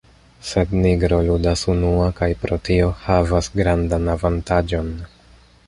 [0.51, 4.93] Sed Nigro ludas unua kaj pro tio havas grandan avantaĝon.